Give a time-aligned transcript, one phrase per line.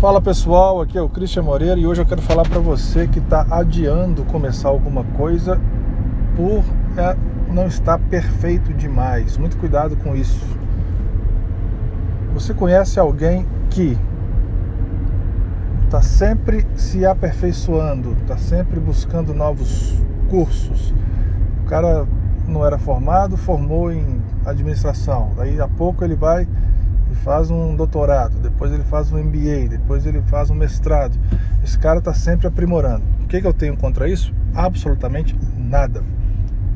[0.00, 3.18] Fala pessoal, aqui é o Christian Moreira e hoje eu quero falar para você que
[3.18, 5.60] está adiando começar alguma coisa
[6.36, 6.62] por
[6.96, 7.16] é,
[7.52, 9.36] não estar perfeito demais.
[9.36, 10.46] Muito cuidado com isso.
[12.32, 13.98] Você conhece alguém que
[15.86, 20.94] está sempre se aperfeiçoando, está sempre buscando novos cursos.
[21.64, 22.06] O cara
[22.46, 25.32] não era formado, formou em administração.
[25.36, 26.46] Daí a pouco ele vai
[27.18, 31.18] faz um doutorado, depois ele faz um MBA, depois ele faz um mestrado.
[31.62, 33.04] Esse cara está sempre aprimorando.
[33.22, 34.32] O que, que eu tenho contra isso?
[34.54, 36.02] Absolutamente nada.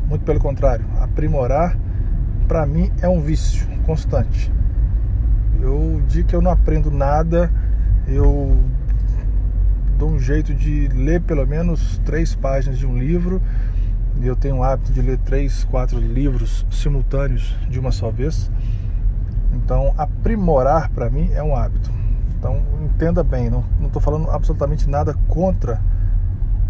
[0.08, 1.76] Muito pelo contrário, aprimorar
[2.46, 4.52] para mim é um vício constante.
[5.60, 7.50] Eu digo que eu não aprendo nada,
[8.06, 8.62] eu
[9.96, 13.40] dou um jeito de ler pelo menos três páginas de um livro.
[14.20, 18.50] Eu tenho o hábito de ler três, quatro livros simultâneos de uma só vez.
[19.52, 21.90] Então, aprimorar para mim é um hábito.
[22.36, 25.80] Então, entenda bem, não estou falando absolutamente nada contra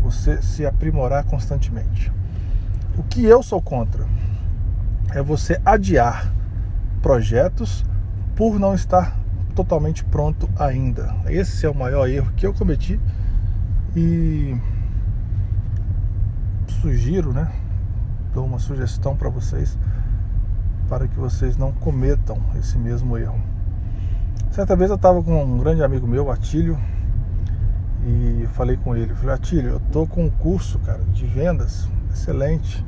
[0.02, 2.12] você se aprimorar constantemente.
[2.96, 4.06] O que eu sou contra
[5.14, 6.32] é você adiar
[7.00, 7.84] projetos
[8.36, 9.16] por não estar
[9.54, 11.14] totalmente pronto ainda.
[11.26, 12.98] Esse é o maior erro que eu cometi
[13.94, 14.56] e
[16.80, 17.50] sugiro, né?
[18.34, 19.78] Dou uma sugestão para vocês
[20.92, 23.40] para que vocês não cometam esse mesmo erro.
[24.50, 26.78] Certa vez eu estava com um grande amigo meu, Atílio,
[28.06, 32.84] e falei com ele, falei, Atílio, eu tô com um curso, cara, de vendas, excelente.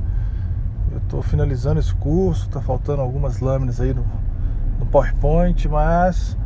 [0.92, 4.05] Eu estou finalizando esse curso, tá faltando algumas lâminas aí no,
[4.78, 6.36] no PowerPoint, mas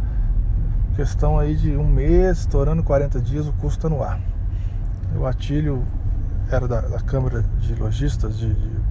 [0.95, 4.21] questão aí de um mês, estourando 40 dias, o curso está no ar.
[5.17, 5.83] O Atílio
[6.53, 8.88] era da, da Câmara de Lojistas de, de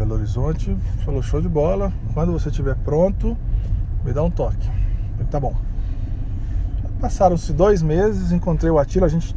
[0.00, 1.92] Belo Horizonte, falou show de bola.
[2.14, 3.36] Quando você estiver pronto,
[4.02, 4.66] me dá um toque.
[5.12, 5.54] falei, tá bom.
[6.98, 9.36] Passaram-se dois meses, encontrei o Atila, a gente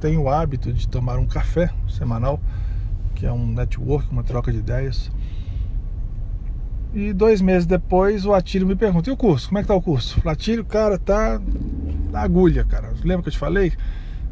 [0.00, 2.40] tem o hábito de tomar um café semanal,
[3.14, 5.08] que é um network, uma troca de ideias.
[6.92, 9.50] E dois meses depois o Atílio me pergunta, e o curso?
[9.50, 10.20] Como é que tá o curso?
[10.28, 11.40] Atílio, cara, tá
[12.10, 12.92] na agulha, cara.
[13.04, 13.72] Lembra que eu te falei?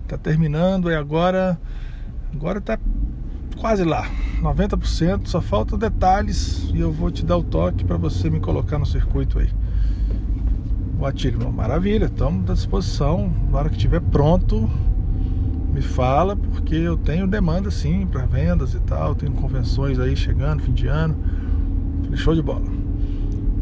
[0.08, 1.56] Tá terminando e agora
[2.34, 2.76] agora tá
[3.60, 4.04] quase lá,
[4.42, 8.78] 90%, só falta detalhes e eu vou te dar o toque para você me colocar
[8.78, 9.48] no circuito aí.
[10.98, 13.32] O Atílio, maravilha, estamos à disposição.
[13.50, 14.68] Na hora que estiver pronto,
[15.72, 20.62] me fala, porque eu tenho demanda sim para vendas e tal, tenho convenções aí chegando,
[20.62, 21.16] fim de ano.
[22.02, 22.66] Falei, show de bola.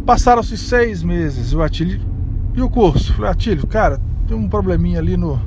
[0.04, 2.00] Passaram-se seis meses, o Atílio
[2.54, 3.12] e o curso.
[3.14, 5.41] Falei, Atílio, cara, tem um probleminha ali no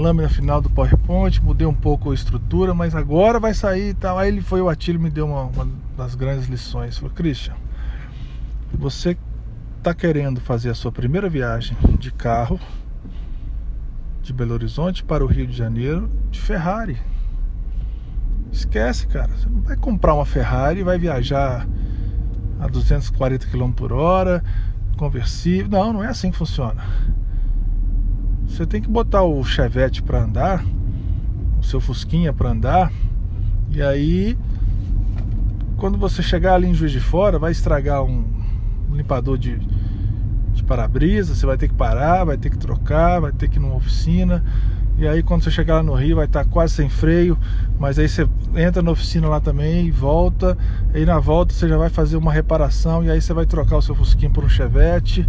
[0.00, 4.18] lâmina final do PowerPoint, mudei um pouco a estrutura, mas agora vai sair e tal.
[4.18, 6.96] Aí ele foi o Atílio me deu uma, uma das grandes lições.
[6.96, 7.54] Falou, Christian,
[8.72, 9.16] você
[9.78, 12.58] está querendo fazer a sua primeira viagem de carro
[14.22, 16.98] de Belo Horizonte para o Rio de Janeiro de Ferrari.
[18.50, 19.32] Esquece, cara.
[19.32, 21.66] Você não vai comprar uma Ferrari e vai viajar
[22.58, 24.42] a 240 km por hora,
[24.96, 25.70] conversível.
[25.70, 26.82] Não, não é assim que funciona.
[28.50, 30.64] Você tem que botar o Chevette para andar,
[31.58, 32.92] o seu Fusquinha para andar,
[33.70, 34.36] e aí
[35.76, 38.24] quando você chegar ali em Juiz de Fora, vai estragar um,
[38.92, 39.56] limpador de,
[40.52, 43.60] de para-brisa, você vai ter que parar, vai ter que trocar, vai ter que ir
[43.60, 44.44] numa oficina.
[44.98, 47.38] E aí quando você chegar lá no Rio vai estar tá quase sem freio,
[47.78, 50.58] mas aí você entra na oficina lá também e volta.
[50.92, 53.82] Aí na volta você já vai fazer uma reparação e aí você vai trocar o
[53.82, 55.26] seu Fusquinha por um Chevette.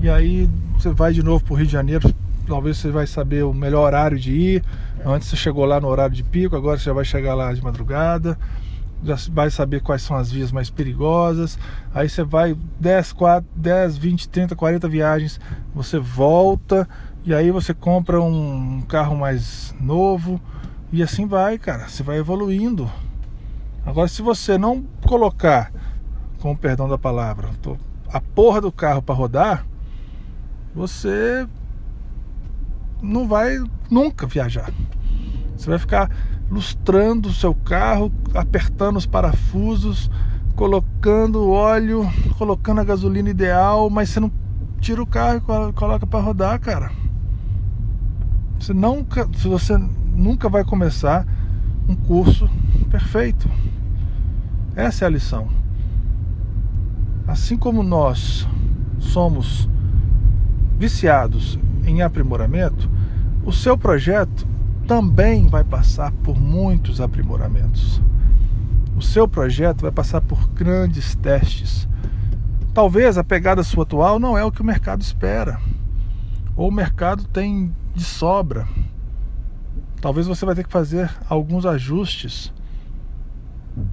[0.00, 0.48] E aí
[0.78, 2.10] você vai de novo para o Rio de Janeiro
[2.50, 4.64] talvez você vai saber o melhor horário de ir.
[5.06, 7.62] Antes você chegou lá no horário de pico, agora você já vai chegar lá de
[7.62, 8.36] madrugada.
[9.04, 11.56] Já vai saber quais são as vias mais perigosas.
[11.94, 15.40] Aí você vai 10, 4, 10, 20, 30, 40 viagens,
[15.72, 16.88] você volta
[17.24, 20.40] e aí você compra um carro mais novo
[20.92, 21.86] e assim vai, cara.
[21.86, 22.90] Você vai evoluindo.
[23.86, 25.72] Agora, se você não colocar,
[26.40, 27.48] com o perdão da palavra,
[28.12, 29.66] a porra do carro para rodar,
[30.74, 31.46] você
[33.02, 33.58] não vai
[33.90, 34.70] nunca viajar.
[35.56, 36.10] Você vai ficar
[36.50, 40.10] lustrando o seu carro, apertando os parafusos,
[40.56, 44.30] colocando óleo, colocando a gasolina ideal, mas você não
[44.80, 46.90] tira o carro e coloca para rodar, cara.
[48.58, 49.78] Você nunca, você
[50.14, 51.26] nunca vai começar
[51.88, 52.48] um curso
[52.90, 53.48] perfeito.
[54.74, 55.48] Essa é a lição.
[57.26, 58.46] Assim como nós
[58.98, 59.68] somos
[60.76, 61.58] viciados
[61.90, 62.88] em aprimoramento,
[63.44, 64.46] o seu projeto
[64.86, 68.00] também vai passar por muitos aprimoramentos.
[68.96, 71.88] O seu projeto vai passar por grandes testes
[72.72, 75.60] Talvez a pegada sua atual não é o que o mercado espera.
[76.54, 78.66] Ou o mercado tem de sobra.
[80.00, 82.52] Talvez você vai ter que fazer alguns ajustes.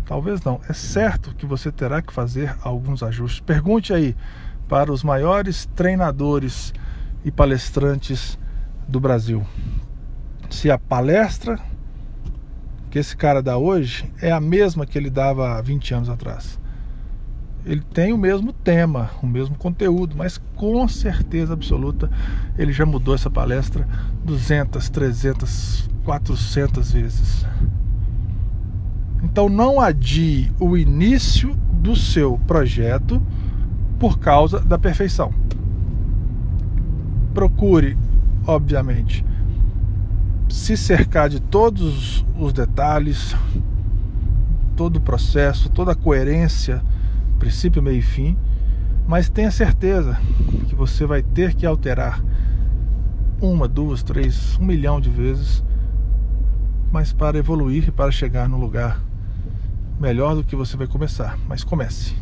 [0.06, 0.62] Talvez não.
[0.70, 3.40] É certo que você terá que fazer alguns ajustes.
[3.40, 4.16] Pergunte aí
[4.70, 6.72] para os maiores treinadores
[7.24, 8.38] e palestrantes
[8.88, 9.46] do Brasil
[10.50, 11.60] se a palestra
[12.90, 16.60] que esse cara dá hoje é a mesma que ele dava há 20 anos atrás.
[17.66, 22.10] Ele tem o mesmo tema, o mesmo conteúdo, mas com certeza absoluta
[22.58, 23.88] ele já mudou essa palestra
[24.24, 27.46] 200, 300, 400 vezes.
[29.22, 33.22] Então não adie o início do seu projeto
[34.00, 35.34] por causa da perfeição.
[37.38, 37.96] Procure,
[38.48, 39.24] obviamente,
[40.50, 43.36] se cercar de todos os detalhes,
[44.76, 46.82] todo o processo, toda a coerência,
[47.38, 48.36] princípio, meio e fim,
[49.08, 50.20] mas tenha certeza
[50.68, 52.24] que você vai ter que alterar
[53.40, 55.64] uma, duas, três, um milhão de vezes,
[56.92, 59.00] mas para evoluir e para chegar no lugar
[60.00, 61.38] melhor do que você vai começar.
[61.48, 62.16] Mas comece.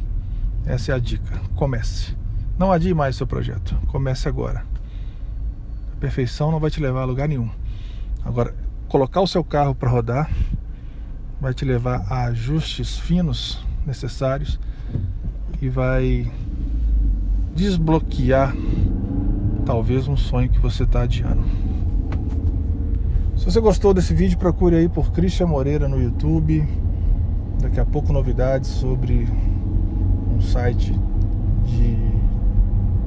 [0.66, 1.40] Essa é a dica.
[1.56, 2.18] Comece.
[2.60, 3.78] Não adie mais seu projeto.
[3.88, 4.75] Comece agora.
[6.06, 7.50] Perfeição não vai te levar a lugar nenhum.
[8.24, 8.54] Agora,
[8.88, 10.30] colocar o seu carro para rodar
[11.42, 14.60] vai te levar a ajustes finos necessários
[15.60, 16.32] e vai
[17.56, 18.56] desbloquear
[19.66, 21.44] talvez um sonho que você está adiando.
[23.36, 26.68] Se você gostou desse vídeo, procure aí por Christian Moreira no YouTube.
[27.60, 29.28] Daqui a pouco novidades sobre
[30.32, 30.94] um site
[31.66, 31.98] de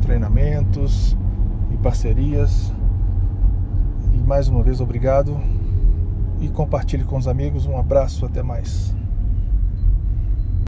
[0.03, 1.17] treinamentos
[1.73, 2.77] e parcerias
[4.29, 5.41] mais uma vez, obrigado
[6.39, 7.65] e compartilhe com os amigos.
[7.65, 8.95] Um abraço, até mais.